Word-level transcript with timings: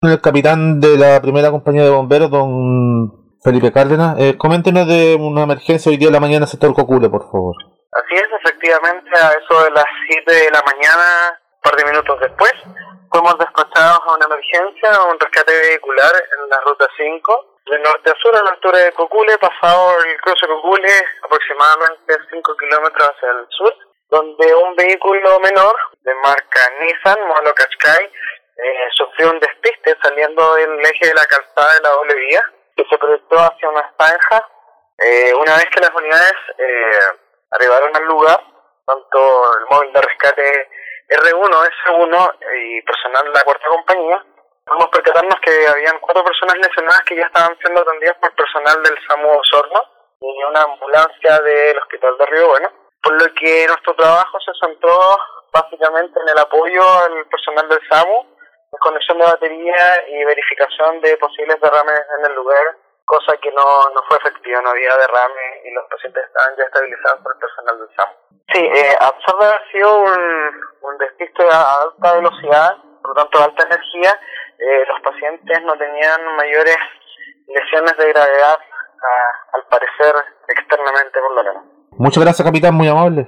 El 0.00 0.20
capitán 0.20 0.78
de 0.78 0.96
la 0.96 1.20
primera 1.20 1.50
compañía 1.50 1.82
de 1.82 1.90
bomberos, 1.90 2.30
don 2.30 3.34
Felipe 3.42 3.72
Cárdenas, 3.72 4.14
eh, 4.20 4.38
coméntenos 4.38 4.86
de 4.86 5.18
una 5.18 5.42
emergencia 5.42 5.90
hoy 5.90 5.96
día 5.98 6.06
de 6.06 6.14
la 6.14 6.22
mañana 6.22 6.46
sector 6.46 6.72
Cocule, 6.72 7.10
por 7.10 7.26
favor. 7.26 7.56
Así 7.90 8.14
es, 8.14 8.30
efectivamente, 8.38 9.10
a 9.18 9.34
eso 9.34 9.64
de 9.64 9.70
las 9.72 9.90
7 10.06 10.22
de 10.22 10.50
la 10.54 10.62
mañana, 10.62 11.34
un 11.34 11.62
par 11.66 11.74
de 11.74 11.90
minutos 11.90 12.14
después, 12.20 12.54
fuimos 13.10 13.34
despachados 13.42 13.98
a 14.06 14.14
una 14.14 14.26
emergencia, 14.30 15.02
a 15.02 15.10
un 15.10 15.18
rescate 15.18 15.50
vehicular 15.50 16.14
en 16.14 16.48
la 16.48 16.60
ruta 16.62 16.86
5, 16.96 17.58
de 17.66 17.78
norte 17.80 18.10
a 18.10 18.14
sur, 18.22 18.36
a 18.36 18.42
la 18.44 18.50
altura 18.50 18.78
de 18.78 18.92
Cocule, 18.92 19.34
pasado 19.38 19.98
el 19.98 20.14
cruce 20.20 20.46
Cocule, 20.46 20.94
aproximadamente 21.26 22.14
5 22.30 22.56
kilómetros 22.56 23.02
hacia 23.02 23.30
el 23.34 23.46
sur, 23.50 23.74
donde 24.10 24.54
un 24.54 24.76
vehículo 24.76 25.40
menor 25.40 25.74
de 26.06 26.14
marca 26.22 26.60
Nissan, 26.78 27.18
modelo 27.26 27.52
Qashqai, 27.52 28.06
eh, 28.58 28.88
sufrió 28.96 29.30
un 29.30 29.38
despiste 29.38 29.96
saliendo 30.02 30.54
del 30.54 30.80
eje 30.80 31.06
de 31.06 31.14
la 31.14 31.24
calzada 31.26 31.74
de 31.74 31.80
la 31.80 31.90
doble 31.90 32.14
vía, 32.14 32.42
que 32.76 32.84
se 32.90 32.98
proyectó 32.98 33.36
hacia 33.38 33.68
una 33.68 33.94
zanja. 33.96 34.48
Eh, 34.98 35.32
una 35.34 35.54
vez 35.54 35.66
que 35.66 35.80
las 35.80 35.94
unidades 35.94 36.34
eh, 36.58 37.00
arribaron 37.52 37.94
al 37.94 38.04
lugar, 38.04 38.40
tanto 38.84 39.58
el 39.58 39.66
móvil 39.70 39.92
de 39.92 40.00
rescate 40.00 40.70
R1, 41.08 41.70
S1 41.86 42.38
y 42.56 42.82
personal 42.82 43.24
de 43.24 43.30
la 43.30 43.44
cuarta 43.44 43.68
compañía, 43.68 44.24
pudimos 44.66 44.88
percatarnos 44.88 45.40
que 45.40 45.68
habían 45.68 45.98
cuatro 46.00 46.24
personas 46.24 46.56
lesionadas 46.58 47.02
que 47.02 47.16
ya 47.16 47.26
estaban 47.26 47.56
siendo 47.58 47.80
atendidas 47.80 48.16
por 48.16 48.34
personal 48.34 48.82
del 48.82 48.98
SAMU 49.06 49.38
Osorno 49.38 49.82
y 50.20 50.44
una 50.44 50.62
ambulancia 50.62 51.38
del 51.40 51.78
Hospital 51.78 52.18
de 52.18 52.26
Río 52.26 52.48
Bueno, 52.48 52.72
por 53.02 53.12
lo 53.22 53.34
que 53.34 53.66
nuestro 53.68 53.94
trabajo 53.94 54.38
se 54.40 54.52
centró 54.60 55.16
básicamente 55.52 56.20
en 56.20 56.28
el 56.28 56.38
apoyo 56.38 56.82
al 56.82 57.26
personal 57.26 57.68
del 57.68 57.80
SAMU, 57.88 58.37
desconexión 58.72 59.18
de 59.18 59.24
batería 59.24 60.08
y 60.08 60.24
verificación 60.24 61.00
de 61.00 61.16
posibles 61.16 61.60
derrames 61.60 62.02
en 62.18 62.30
el 62.30 62.34
lugar, 62.36 62.76
cosa 63.04 63.36
que 63.38 63.50
no, 63.52 63.64
no 63.94 64.02
fue 64.08 64.18
efectiva, 64.18 64.60
no 64.60 64.70
había 64.70 64.96
derrame 64.96 65.62
y 65.64 65.72
los 65.72 65.84
pacientes 65.88 66.24
estaban 66.24 66.56
ya 66.56 66.64
estabilizados 66.64 67.20
por 67.22 67.32
el 67.32 67.40
personal 67.40 67.78
del 67.78 67.96
SAMU. 67.96 68.12
Sí, 68.52 68.64
eh, 68.64 68.96
a 69.00 69.12
pesar 69.16 69.36
de 69.38 69.44
haber 69.46 69.72
sido 69.72 69.98
un, 69.98 70.60
un 70.82 70.98
despiste 70.98 71.44
a 71.50 71.82
alta 71.82 72.14
velocidad, 72.14 72.76
por 73.02 73.10
lo 73.10 73.14
tanto 73.14 73.42
alta 73.42 73.64
energía, 73.64 74.20
eh, 74.58 74.84
los 74.88 75.00
pacientes 75.00 75.62
no 75.62 75.76
tenían 75.76 76.36
mayores 76.36 76.76
lesiones 77.46 77.96
de 77.96 78.12
gravedad, 78.12 78.58
al 79.52 79.64
parecer 79.66 80.14
externamente 80.48 81.20
por 81.20 81.34
lo 81.34 81.44
menos. 81.44 81.62
Muchas 81.92 82.22
gracias, 82.24 82.46
capitán, 82.46 82.74
muy 82.74 82.88
amable. 82.88 83.26